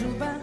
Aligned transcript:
jujuba, 0.00 0.40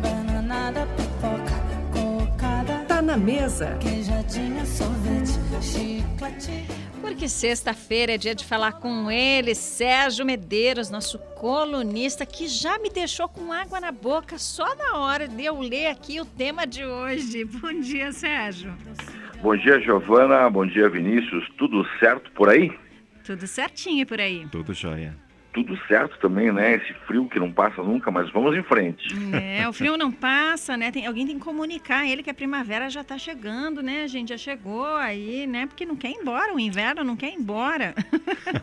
bananada, 0.00 0.86
pipoca, 0.96 1.54
cocada. 1.92 2.84
Tá 2.86 3.02
na 3.02 3.16
mesa. 3.16 3.76
Queijadinha, 3.78 4.64
sorvete, 4.64 5.38
chiclete. 5.62 6.66
Porque 7.00 7.28
sexta-feira 7.28 8.14
é 8.14 8.18
dia 8.18 8.34
de 8.34 8.44
falar 8.44 8.72
com 8.72 9.10
ele, 9.10 9.54
Sérgio 9.54 10.24
Medeiros, 10.24 10.90
nosso 10.90 11.18
colunista, 11.18 12.24
que 12.24 12.48
já 12.48 12.78
me 12.78 12.88
deixou 12.88 13.28
com 13.28 13.52
água 13.52 13.78
na 13.78 13.92
boca 13.92 14.38
só 14.38 14.74
na 14.74 14.98
hora 14.98 15.28
de 15.28 15.44
eu 15.44 15.60
ler 15.60 15.88
aqui 15.88 16.18
o 16.20 16.24
tema 16.24 16.66
de 16.66 16.84
hoje. 16.84 17.44
Bom 17.44 17.78
dia, 17.80 18.10
Sérgio. 18.12 18.74
Bom 19.42 19.54
dia, 19.56 19.78
Giovana. 19.80 20.48
Bom 20.48 20.66
dia, 20.66 20.88
Vinícius. 20.88 21.46
Tudo 21.58 21.86
certo 22.00 22.30
por 22.32 22.48
aí? 22.48 22.72
Tudo 23.22 23.46
certinho 23.46 24.06
por 24.06 24.18
aí. 24.18 24.46
Tudo 24.50 24.72
jóia. 24.72 25.14
Tudo 25.54 25.78
certo 25.86 26.18
também, 26.18 26.50
né? 26.52 26.74
Esse 26.74 26.92
frio 27.06 27.28
que 27.28 27.38
não 27.38 27.50
passa 27.52 27.80
nunca, 27.80 28.10
mas 28.10 28.28
vamos 28.32 28.56
em 28.56 28.62
frente. 28.64 29.06
É, 29.32 29.68
o 29.68 29.72
frio 29.72 29.96
não 29.96 30.10
passa, 30.10 30.76
né? 30.76 30.90
Tem, 30.90 31.06
alguém 31.06 31.24
tem 31.26 31.38
que 31.38 31.44
comunicar 31.44 32.04
ele 32.06 32.24
que 32.24 32.30
a 32.30 32.34
primavera 32.34 32.90
já 32.90 33.04
tá 33.04 33.16
chegando, 33.16 33.80
né, 33.80 34.02
A 34.02 34.06
gente? 34.08 34.30
Já 34.30 34.36
chegou 34.36 34.84
aí, 34.96 35.46
né? 35.46 35.66
Porque 35.66 35.86
não 35.86 35.94
quer 35.94 36.08
ir 36.10 36.16
embora, 36.20 36.52
o 36.52 36.58
inverno 36.58 37.04
não 37.04 37.14
quer 37.14 37.28
ir 37.28 37.36
embora. 37.36 37.94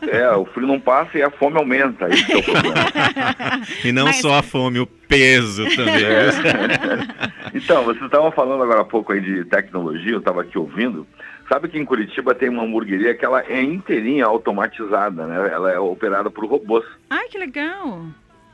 É, 0.02 0.30
o 0.32 0.44
frio 0.44 0.66
não 0.66 0.78
passa 0.78 1.16
e 1.16 1.22
a 1.22 1.30
fome 1.30 1.56
aumenta. 1.56 2.08
Esse 2.10 2.30
é 2.30 2.36
o 2.36 2.42
problema. 2.42 2.74
E 3.84 3.90
não 3.92 4.04
Mas- 4.04 4.16
só 4.16 4.38
a 4.38 4.42
fome, 4.42 4.78
o 4.78 4.86
peso 4.86 5.64
também. 5.74 5.94
Então, 7.54 7.84
você 7.84 8.02
estava 8.04 8.32
falando 8.32 8.62
agora 8.62 8.80
há 8.80 8.84
pouco 8.84 9.12
aí 9.12 9.20
de 9.20 9.44
tecnologia, 9.44 10.12
eu 10.12 10.18
estava 10.20 10.40
aqui 10.40 10.56
ouvindo. 10.56 11.06
Sabe 11.52 11.68
que 11.68 11.78
em 11.78 11.84
Curitiba 11.84 12.34
tem 12.34 12.48
uma 12.48 12.62
hamburgueria 12.62 13.14
que 13.14 13.22
ela 13.26 13.42
é 13.46 13.60
inteirinha 13.62 14.24
automatizada, 14.24 15.26
né? 15.26 15.50
Ela 15.52 15.70
é 15.70 15.78
operada 15.78 16.30
por 16.30 16.46
robôs. 16.46 16.82
Ai, 17.10 17.28
que 17.28 17.36
legal. 17.36 18.06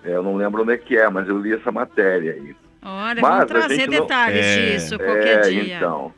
É, 0.03 0.17
eu 0.17 0.23
não 0.25 0.35
lembro 0.35 0.63
onde 0.63 0.73
é 0.73 0.77
que 0.77 0.97
é, 0.97 1.09
mas 1.09 1.29
eu 1.29 1.39
li 1.39 1.53
essa 1.55 1.71
matéria 1.71 2.33
aí. 2.33 2.57
Olha, 2.83 3.21
Mas 3.23 3.31
vamos 3.31 3.47
trazer 3.47 3.75
gente 3.77 3.91
não- 3.91 4.01
detalhes 4.01 4.45
É, 4.45 4.71
disso 4.73 4.99
qualquer 4.99 5.39
é, 5.47 5.49
dia. 5.49 5.77
então. 5.77 6.13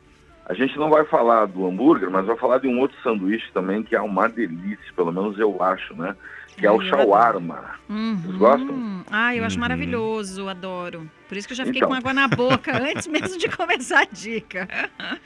A 0.47 0.55
gente 0.55 0.75
não 0.79 0.89
vai 0.89 1.05
falar 1.05 1.45
do 1.45 1.67
hambúrguer, 1.67 2.09
mas 2.09 2.25
vai 2.25 2.35
falar 2.35 2.57
de 2.57 2.67
um 2.67 2.79
outro 2.79 2.97
sanduíche 3.03 3.51
também 3.53 3.83
que 3.83 3.95
é 3.95 4.01
uma 4.01 4.27
delícia, 4.27 4.91
pelo 4.95 5.11
menos 5.11 5.37
eu 5.37 5.61
acho, 5.61 5.95
né? 5.95 6.15
Que 6.57 6.65
é 6.65 6.71
o 6.71 6.81
shawarma. 6.81 7.75
Uhum. 7.87 8.17
Vocês 8.23 8.35
gostam? 8.37 9.03
Ah, 9.11 9.35
eu 9.35 9.43
acho 9.45 9.55
Uhum. 9.55 9.61
maravilhoso, 9.61 10.49
adoro. 10.49 11.07
Por 11.29 11.37
isso 11.37 11.47
que 11.47 11.53
eu 11.53 11.57
já 11.57 11.65
fiquei 11.65 11.77
Então. 11.79 11.89
com 11.89 11.95
água 11.95 12.11
na 12.11 12.27
boca 12.27 12.71
antes 12.81 13.05
mesmo 13.05 13.37
de 13.37 13.47
começar 13.55 13.99
a 14.01 14.05
dica. 14.05 14.67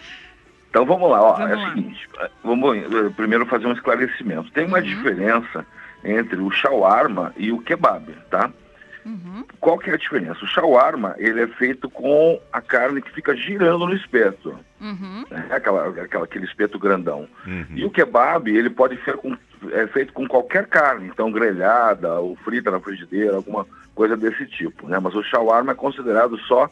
Então 0.76 0.86
vamos 0.86 1.09
lá, 1.09 1.22
ó. 1.23 1.34
Vamos 1.36 1.52
é 1.52 1.56
lá. 1.56 1.64
o 1.64 1.70
seguinte, 1.70 2.09
vamos 2.44 2.76
eh, 2.78 3.09
primeiro 3.16 3.45
fazer 3.45 3.66
um 3.66 3.72
esclarecimento. 3.72 4.52
Tem 4.52 4.66
uma 4.66 4.80
Uhum. 4.80 4.84
diferença 4.84 5.66
entre 6.04 6.36
o 6.42 6.52
shawarma 6.52 7.31
e 7.38 7.50
o 7.50 7.59
kebab, 7.62 8.12
tá? 8.30 8.52
Uhum. 9.06 9.46
Qual 9.62 9.78
que 9.80 9.90
é 9.90 9.94
a 9.94 9.98
diferença? 9.98 10.44
O 10.44 10.48
shawarma, 10.48 11.16
ele 11.18 11.42
é 11.44 11.48
feito 11.48 11.90
com 11.90 12.42
a 12.52 12.59
carne 12.59 13.02
que 13.02 13.09
fica 13.12 13.34
girando 13.38 13.86
no 13.88 13.94
espeto, 13.96 14.53
Uhum. 14.81 15.23
né? 15.31 15.46
aquela, 15.50 15.88
aquela, 15.88 16.26
aquele 16.26 16.44
espeto 16.44 16.78
grandão. 16.78 17.26
Uhum. 17.48 17.66
E 17.73 17.86
o 17.86 17.90
kebab, 17.90 18.50
ele 18.53 18.70
pode 18.70 19.02
ser 19.06 19.16
com, 19.16 19.34
é 19.72 19.88
feito 19.88 20.12
com 20.12 20.28
qualquer 20.28 20.68
carne, 20.68 21.08
então 21.08 21.31
grelhada 21.31 22.16
ou 22.20 22.36
frita 22.44 22.70
na 22.70 22.81
frigideira, 22.81 23.38
alguma 23.38 23.66
coisa 23.96 24.18
desse 24.18 24.46
tipo, 24.46 24.90
né? 24.90 25.00
Mas 25.00 25.16
o 25.16 25.23
shawarma 25.23 25.72
é 25.72 25.76
considerado 25.76 26.38
só 26.40 26.70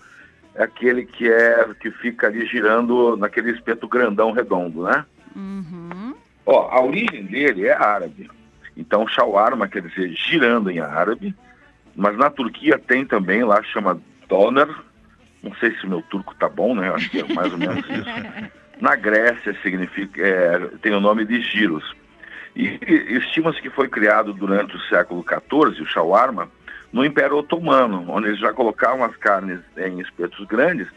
aquele 0.57 1.05
que 1.05 1.29
é 1.31 1.69
que 1.79 1.91
fica 1.91 2.27
ali 2.27 2.45
girando 2.45 3.17
naquele 3.17 3.51
espeto 3.51 3.87
grandão 3.87 4.31
redondo, 4.31 4.83
né? 4.83 5.05
Uhum. 5.35 6.15
Ó, 6.45 6.69
a 6.69 6.81
origem 6.83 7.25
dele 7.25 7.67
é 7.67 7.73
árabe. 7.73 8.29
Então 8.75 9.07
shawarma 9.07 9.67
quer 9.67 9.81
dizer 9.81 10.09
girando 10.09 10.69
em 10.69 10.79
árabe, 10.79 11.35
mas 11.95 12.17
na 12.17 12.29
Turquia 12.29 12.77
tem 12.77 13.05
também 13.05 13.43
lá 13.43 13.61
chama 13.63 14.01
doner. 14.27 14.67
Não 15.41 15.53
sei 15.55 15.75
se 15.75 15.85
o 15.85 15.89
meu 15.89 16.01
turco 16.03 16.33
tá 16.35 16.47
bom, 16.47 16.73
né? 16.73 16.91
Acho 16.93 17.09
que 17.09 17.19
é 17.19 17.33
mais 17.33 17.51
ou 17.51 17.57
menos 17.57 17.77
isso. 17.79 18.53
Na 18.81 18.95
Grécia 18.95 19.55
significa 19.61 20.21
é, 20.21 20.59
tem 20.81 20.93
o 20.93 20.99
nome 20.99 21.25
de 21.25 21.41
giros. 21.41 21.95
E 22.55 22.79
estima-se 23.17 23.61
que 23.61 23.69
foi 23.69 23.87
criado 23.87 24.33
durante 24.33 24.75
o 24.75 24.81
século 24.81 25.23
XIV, 25.27 25.81
o 25.81 25.85
shawarma, 25.85 26.49
no 26.91 27.03
Império 27.03 27.37
Otomano, 27.37 28.05
onde 28.09 28.27
eles 28.27 28.39
já 28.39 28.53
colocavam 28.53 29.03
as 29.03 29.15
carnes 29.15 29.59
em 29.77 29.99
espetos 29.99 30.45
grandes 30.45 30.87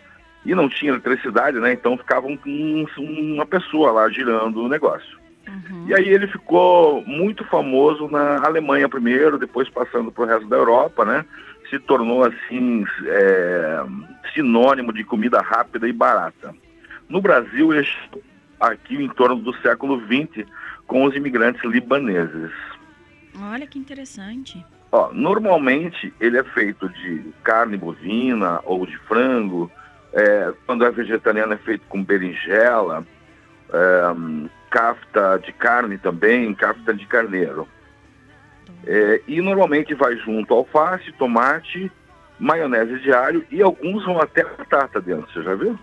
e 0.45 0.55
não 0.55 0.69
tinha 0.69 0.93
eletricidade, 0.93 1.59
né? 1.59 1.73
Então 1.73 1.97
ficavam 1.97 2.37
com 2.37 2.51
um- 2.51 2.87
uma 3.35 3.47
pessoa 3.47 3.91
lá 3.91 4.09
girando 4.11 4.63
o 4.63 4.69
negócio. 4.69 5.17
Uhum. 5.49 5.87
E 5.89 5.95
aí 5.95 6.09
ele 6.09 6.27
ficou 6.27 7.03
muito 7.07 7.45
famoso 7.45 8.09
na 8.09 8.45
Alemanha 8.45 8.89
primeiro, 8.89 9.39
depois 9.39 9.69
passando 9.69 10.13
para 10.13 10.25
o 10.25 10.27
resto 10.27 10.47
da 10.49 10.57
Europa, 10.57 11.05
né? 11.05 11.25
Se 11.71 11.79
tornou 11.79 12.23
assim 12.25 12.85
é, 13.07 13.83
sinônimo 14.35 14.93
de 14.93 15.03
comida 15.03 15.41
rápida 15.41 15.89
e 15.89 15.93
barata. 15.93 16.55
No 17.09 17.21
Brasil, 17.21 17.73
ele 17.73 17.89
aqui 18.61 18.97
em 18.97 19.09
torno 19.09 19.37
do 19.37 19.55
século 19.59 20.01
XX 20.01 20.47
com 20.87 21.05
os 21.05 21.15
imigrantes 21.15 21.63
libaneses. 21.65 22.53
Olha 23.39 23.67
que 23.67 23.79
interessante. 23.79 24.65
Ó, 24.91 25.13
normalmente 25.13 26.13
ele 26.21 26.39
é 26.39 26.45
feito 26.45 26.89
de 26.89 27.33
carne 27.43 27.77
bovina 27.77 28.61
ou 28.65 28.87
de 28.87 28.97
frango. 28.99 29.71
É, 30.13 30.55
quando 30.65 30.85
é 30.85 30.91
vegetariano 30.91 31.53
é 31.53 31.59
feito 31.59 31.83
com 31.89 32.03
berinjela, 32.03 33.07
é, 33.71 34.47
cafta 34.71 35.39
de 35.39 35.53
carne 35.53 35.99
também, 35.99 36.55
cafta 36.55 36.95
de 36.95 37.05
carneiro. 37.07 37.69
É, 38.87 39.21
e 39.27 39.41
normalmente 39.41 39.95
vai 39.95 40.17
junto 40.17 40.55
alface, 40.55 41.13
tomate, 41.13 41.91
maionese 42.39 43.01
de 43.01 43.13
alho 43.13 43.45
e 43.51 43.61
alguns 43.61 44.05
vão 44.05 44.21
até 44.21 44.45
batata 44.45 45.01
dentro. 45.01 45.31
Você 45.33 45.43
já 45.43 45.55
viu? 45.55 45.79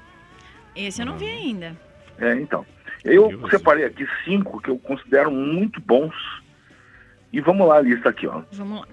Esse 0.75 1.01
eu 1.01 1.05
não 1.05 1.17
vi 1.17 1.27
ainda. 1.27 1.77
É, 2.17 2.35
então. 2.35 2.65
Eu 3.03 3.23
Curioso. 3.23 3.49
separei 3.49 3.85
aqui 3.85 4.07
cinco 4.23 4.61
que 4.61 4.69
eu 4.69 4.77
considero 4.77 5.29
muito 5.29 5.81
bons. 5.81 6.15
E 7.31 7.41
vamos 7.41 7.67
lá 7.67 7.77
a 7.77 7.81
lista 7.81 8.09
aqui, 8.09 8.27
ó. 8.27 8.41
Vamos 8.53 8.81
lá. 8.81 8.87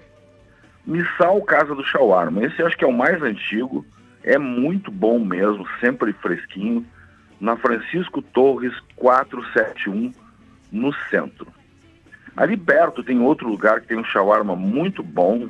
Missal 0.85 1.41
Casa 1.43 1.75
do 1.75 1.83
Shawarma. 1.85 2.43
Esse 2.43 2.59
eu 2.59 2.67
acho 2.67 2.77
que 2.77 2.83
é 2.83 2.87
o 2.87 2.93
mais 2.93 3.21
antigo. 3.21 3.85
É 4.23 4.37
muito 4.37 4.91
bom 4.91 5.19
mesmo, 5.19 5.65
sempre 5.79 6.13
fresquinho. 6.13 6.85
Na 7.39 7.55
Francisco 7.55 8.21
Torres 8.21 8.73
471, 8.95 10.13
no 10.71 10.93
centro. 11.09 11.47
Ali 12.35 12.55
perto 12.55 13.03
tem 13.03 13.19
outro 13.19 13.47
lugar 13.47 13.81
que 13.81 13.87
tem 13.87 13.97
um 13.97 14.03
shawarma 14.03 14.55
muito 14.55 15.03
bom, 15.03 15.49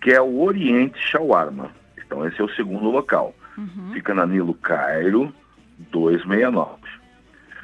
que 0.00 0.12
é 0.12 0.20
o 0.20 0.40
Oriente 0.40 0.98
Shawarma. 0.98 1.70
Então 1.98 2.26
esse 2.26 2.40
é 2.40 2.44
o 2.44 2.54
segundo 2.54 2.90
local. 2.90 3.34
Uhum. 3.56 3.90
Fica 3.92 4.14
na 4.14 4.26
Nilo 4.26 4.54
Cairo 4.54 5.32
269. 5.90 6.99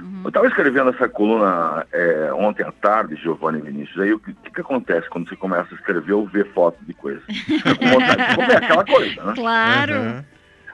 Uhum. 0.01 0.23
Eu 0.25 0.29
estava 0.29 0.47
escrevendo 0.47 0.91
essa 0.91 1.09
coluna 1.09 1.87
é, 1.93 2.31
ontem 2.34 2.62
à 2.62 2.73
tarde, 2.73 3.17
Giovanni 3.17 3.61
Vinícius. 3.61 3.99
Aí 3.99 4.12
o 4.12 4.19
que, 4.19 4.33
que, 4.34 4.51
que 4.51 4.61
acontece 4.61 5.09
quando 5.09 5.29
você 5.29 5.37
começa 5.37 5.69
a 5.73 5.75
escrever 5.75 6.12
ou 6.12 6.27
ver 6.27 6.47
foto 6.53 6.79
de 6.84 6.93
coisa? 6.93 7.21
Fica 7.29 7.75
com 7.75 7.87
vontade 7.87 8.29
de 8.29 8.34
comer 8.34 8.57
aquela 8.57 8.84
coisa, 8.84 9.25
né? 9.25 9.33
Claro. 9.34 9.95
Uhum. 9.95 10.25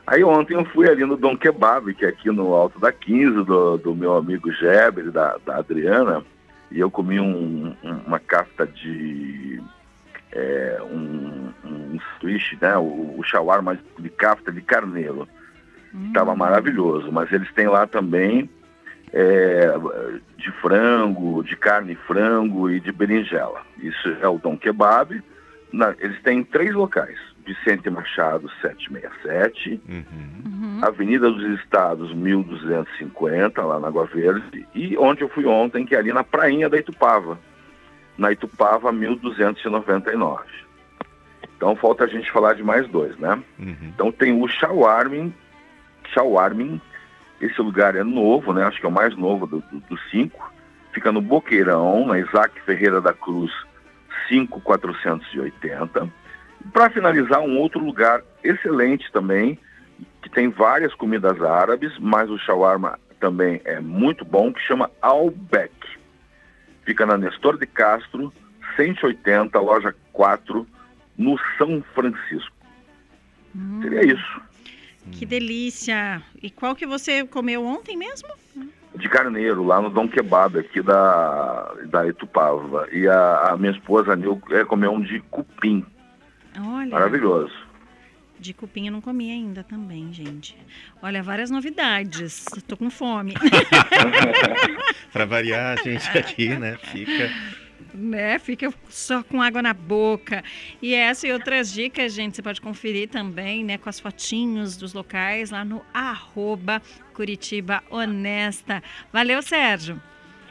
Aí 0.06 0.24
ontem 0.24 0.54
eu 0.54 0.64
fui 0.66 0.88
ali 0.88 1.04
no 1.04 1.16
Dom 1.16 1.36
Kebab, 1.36 1.94
que 1.94 2.04
é 2.04 2.08
aqui 2.08 2.30
no 2.30 2.52
Alto 2.54 2.80
da 2.80 2.90
15, 2.92 3.44
do, 3.44 3.76
do 3.78 3.94
meu 3.94 4.16
amigo 4.16 4.52
Geber 4.52 5.10
da, 5.12 5.36
da 5.46 5.58
Adriana, 5.58 6.24
e 6.70 6.80
eu 6.80 6.90
comi 6.90 7.20
um- 7.20 7.76
um- 7.84 8.00
uma 8.06 8.18
cafta 8.18 8.66
de 8.66 9.62
é, 10.32 10.78
um, 10.82 11.52
um 11.64 11.98
né? 12.60 12.76
O, 12.78 13.18
o 13.18 13.22
shawarma 13.22 13.78
de 13.98 14.08
cafta 14.08 14.50
de 14.50 14.60
carneiro. 14.62 15.28
Estava 16.06 16.34
maravilhoso, 16.34 17.12
mas 17.12 17.30
eles 17.30 17.52
têm 17.52 17.68
lá 17.68 17.86
também 17.86 18.48
é, 19.12 19.66
de 20.36 20.50
frango, 20.60 21.42
de 21.44 21.54
carne 21.56 21.92
e 21.92 21.96
frango 22.06 22.70
e 22.70 22.80
de 22.80 22.90
berinjela. 22.92 23.60
Isso 23.78 24.08
é 24.20 24.28
o 24.28 24.38
Dom 24.38 24.56
Kebab. 24.56 25.22
Na- 25.72 25.94
eles 25.98 26.20
têm 26.22 26.42
três 26.44 26.74
locais. 26.74 27.18
Vicente 27.44 27.90
Machado 27.90 28.48
767, 28.60 29.80
Uhum. 29.88 30.04
Uhum. 30.46 30.78
Avenida 30.80 31.28
dos 31.28 31.42
Estados 31.60 32.12
1250, 32.14 33.60
lá 33.64 33.80
na 33.80 33.88
Água 33.88 34.06
Verde, 34.06 34.64
e 34.74 34.96
onde 34.96 35.22
eu 35.22 35.28
fui 35.28 35.44
ontem, 35.44 35.84
que 35.84 35.94
é 35.94 35.98
ali 35.98 36.12
na 36.12 36.22
Prainha 36.22 36.68
da 36.68 36.78
Itupava, 36.78 37.36
na 38.16 38.30
Itupava 38.30 38.92
1299. 38.92 40.44
Então 41.56 41.74
falta 41.76 42.04
a 42.04 42.06
gente 42.08 42.30
falar 42.30 42.54
de 42.54 42.62
mais 42.62 42.86
dois, 42.88 43.16
né? 43.18 43.42
Uhum. 43.58 43.76
Então 43.94 44.12
tem 44.12 44.40
o 44.40 44.46
Shawarmin, 44.46 45.34
Shawarmin, 46.14 46.80
esse 47.42 47.60
lugar 47.60 47.94
é 47.96 48.02
novo, 48.02 48.52
né? 48.52 48.64
Acho 48.64 48.78
que 48.80 48.86
é 48.86 48.88
o 48.88 48.92
mais 48.92 49.16
novo 49.16 49.46
do- 49.46 49.60
do- 49.60 49.80
dos 49.80 50.00
cinco. 50.10 50.52
Fica 50.92 51.10
no 51.12 51.20
Boqueirão, 51.20 52.06
na 52.06 52.18
Isaac 52.18 52.60
Ferreira 52.62 53.00
da 53.00 53.12
Cruz 53.12 53.50
5480. 54.28 56.08
Para 56.72 56.90
finalizar, 56.90 57.40
um 57.40 57.58
outro 57.58 57.84
lugar 57.84 58.22
excelente 58.42 59.10
também, 59.12 59.58
que 60.22 60.28
tem 60.30 60.48
várias 60.48 60.94
comidas 60.94 61.40
árabes, 61.42 61.92
mas 61.98 62.30
o 62.30 62.38
shawarma 62.38 62.98
também 63.18 63.60
é 63.64 63.80
muito 63.80 64.24
bom, 64.24 64.52
que 64.52 64.60
chama 64.60 64.90
Albeck. 65.00 65.72
Fica 66.84 67.04
na 67.06 67.16
Nestor 67.16 67.58
de 67.58 67.66
Castro, 67.66 68.32
180, 68.76 69.58
loja 69.60 69.94
4, 70.12 70.66
no 71.16 71.38
São 71.58 71.82
Francisco. 71.94 72.54
Seria 73.82 74.04
isso. 74.12 74.40
Que 75.10 75.26
delícia! 75.26 76.22
E 76.40 76.50
qual 76.50 76.74
que 76.74 76.86
você 76.86 77.24
comeu 77.24 77.64
ontem 77.64 77.96
mesmo? 77.96 78.28
De 78.94 79.08
carneiro, 79.08 79.64
lá 79.64 79.80
no 79.80 79.90
Dom 79.90 80.06
Kebab, 80.06 80.58
aqui 80.58 80.80
da, 80.82 81.74
da 81.86 82.06
Itupava. 82.06 82.86
E 82.92 83.08
a, 83.08 83.50
a 83.50 83.56
minha 83.56 83.72
esposa, 83.72 84.12
a 84.12 84.16
Nil, 84.16 84.40
é, 84.50 84.64
comeu 84.64 84.92
um 84.92 85.00
de 85.00 85.18
cupim. 85.30 85.84
Olha, 86.58 86.90
Maravilhoso. 86.90 87.54
de 88.38 88.52
cupim 88.52 88.86
eu 88.86 88.92
não 88.92 89.00
comi 89.00 89.30
ainda 89.30 89.64
também, 89.64 90.12
gente. 90.12 90.56
Olha, 91.02 91.22
várias 91.22 91.50
novidades. 91.50 92.44
Tô 92.68 92.76
com 92.76 92.90
fome. 92.90 93.34
Pra 95.12 95.24
variar, 95.24 95.78
a 95.78 95.82
gente 95.82 96.06
aqui, 96.16 96.48
né? 96.50 96.76
Fica. 96.76 97.30
Né? 97.94 98.38
Fica 98.38 98.72
só 98.88 99.22
com 99.22 99.40
água 99.40 99.62
na 99.62 99.72
boca. 99.72 100.42
E 100.80 100.94
essa 100.94 101.26
e 101.26 101.32
outras 101.32 101.72
dicas, 101.72 102.12
gente, 102.12 102.36
você 102.36 102.42
pode 102.42 102.60
conferir 102.60 103.08
também, 103.08 103.64
né? 103.64 103.78
Com 103.78 103.88
as 103.88 104.00
fotinhos 104.00 104.76
dos 104.76 104.94
locais 104.94 105.50
lá 105.50 105.64
no 105.64 105.82
arroba 105.92 106.80
Curitiba 107.14 107.82
Honesta. 107.90 108.82
Valeu, 109.12 109.42
Sérgio. 109.42 110.00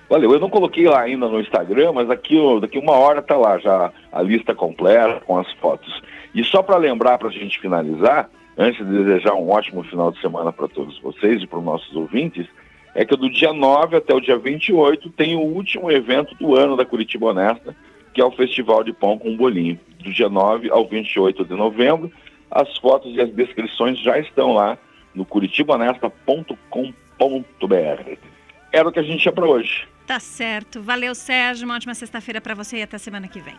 Valeu, 0.09 0.33
eu 0.33 0.39
não 0.41 0.49
coloquei 0.49 0.87
lá 0.89 1.01
ainda 1.01 1.27
no 1.29 1.39
Instagram, 1.39 1.93
mas 1.93 2.07
daqui, 2.09 2.35
daqui 2.59 2.77
uma 2.77 2.91
hora 2.91 3.21
tá 3.21 3.37
lá 3.37 3.57
já 3.57 3.93
a 4.11 4.21
lista 4.21 4.53
completa 4.53 5.21
com 5.21 5.39
as 5.39 5.49
fotos. 5.53 6.01
E 6.35 6.43
só 6.43 6.61
para 6.61 6.75
lembrar, 6.75 7.17
para 7.17 7.29
a 7.29 7.31
gente 7.31 7.59
finalizar, 7.61 8.29
antes 8.57 8.85
de 8.85 8.91
desejar 8.91 9.33
um 9.35 9.49
ótimo 9.49 9.83
final 9.83 10.11
de 10.11 10.19
semana 10.19 10.51
para 10.51 10.67
todos 10.67 10.99
vocês 10.99 11.41
e 11.41 11.47
para 11.47 11.59
os 11.59 11.63
nossos 11.63 11.95
ouvintes, 11.95 12.45
é 12.93 13.05
que 13.05 13.15
do 13.15 13.29
dia 13.29 13.53
9 13.53 13.97
até 13.97 14.13
o 14.13 14.19
dia 14.19 14.37
28 14.37 15.09
tem 15.11 15.35
o 15.35 15.41
último 15.41 15.91
evento 15.91 16.35
do 16.35 16.55
ano 16.55 16.75
da 16.75 16.85
Curitiba 16.85 17.27
Honesta, 17.27 17.75
que 18.13 18.21
é 18.21 18.25
o 18.25 18.31
Festival 18.31 18.83
de 18.83 18.91
Pão 18.91 19.17
com 19.17 19.35
Bolinho. 19.35 19.79
Do 19.99 20.11
dia 20.11 20.29
9 20.29 20.69
ao 20.69 20.87
28 20.87 21.45
de 21.45 21.53
novembro, 21.53 22.11
as 22.49 22.75
fotos 22.77 23.15
e 23.15 23.21
as 23.21 23.31
descrições 23.31 23.99
já 23.99 24.17
estão 24.19 24.53
lá 24.53 24.77
no 25.15 25.25
curitibahonesta.com.br. 25.25 28.17
Era 28.71 28.87
o 28.87 28.91
que 28.91 28.99
a 28.99 29.03
gente 29.03 29.21
tinha 29.21 29.31
para 29.31 29.45
hoje. 29.45 29.87
Tá 30.05 30.19
certo. 30.19 30.81
Valeu, 30.81 31.15
Sérgio. 31.15 31.65
Uma 31.65 31.75
ótima 31.75 31.93
sexta-feira 31.93 32.41
para 32.41 32.55
você 32.55 32.77
e 32.77 32.81
até 32.81 32.97
semana 32.97 33.27
que 33.27 33.39
vem. 33.39 33.55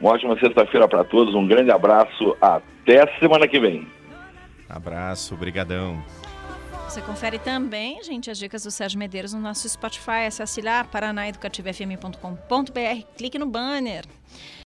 Uma 0.00 0.12
ótima 0.12 0.38
sexta-feira 0.38 0.88
para 0.88 1.04
todos, 1.04 1.34
um 1.34 1.46
grande 1.46 1.70
abraço, 1.70 2.36
até 2.40 3.06
semana 3.18 3.46
que 3.46 3.60
vem. 3.60 3.86
Abraço, 4.68 5.36
brigadão. 5.36 6.02
Você 6.90 7.00
confere 7.02 7.38
também, 7.38 8.02
gente, 8.02 8.32
as 8.32 8.36
dicas 8.36 8.64
do 8.64 8.70
Sérgio 8.72 8.98
Medeiros 8.98 9.32
no 9.32 9.38
nosso 9.38 9.68
Spotify. 9.68 10.26
Acesse 10.26 10.60
lá, 10.60 10.82
paranaeducativofm.com.br, 10.82 13.06
clique 13.16 13.38
no 13.38 13.46
banner. 13.46 14.04